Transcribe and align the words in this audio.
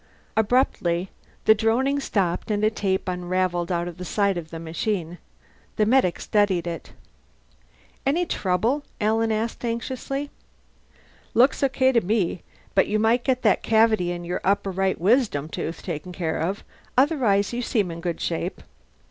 Abruptly 0.35 1.11
the 1.45 1.53
droning 1.53 1.99
stopped 1.99 2.49
and 2.49 2.63
a 2.63 2.71
tape 2.71 3.07
unravelled 3.07 3.71
out 3.71 3.87
of 3.87 3.97
the 3.99 4.03
side 4.03 4.35
of 4.35 4.49
the 4.49 4.57
machine. 4.57 5.19
The 5.75 5.85
medic 5.85 6.19
studied 6.19 6.65
it. 6.65 6.93
"Any 8.03 8.25
trouble?" 8.25 8.83
Alan 8.99 9.31
asked 9.31 9.63
anxiously. 9.63 10.31
"Looks 11.35 11.61
okay 11.65 11.91
to 11.91 12.01
me. 12.01 12.41
But 12.73 12.87
you 12.87 12.97
might 12.97 13.23
get 13.23 13.43
that 13.43 13.61
cavity 13.61 14.11
in 14.11 14.25
your 14.25 14.41
upper 14.43 14.71
right 14.71 14.99
wisdom 14.99 15.47
tooth 15.49 15.83
taken 15.83 16.11
care 16.11 16.39
of. 16.39 16.63
Otherwise 16.97 17.53
you 17.53 17.61
seem 17.61 17.91
in 17.91 18.01
good 18.01 18.19
shape." 18.19 18.63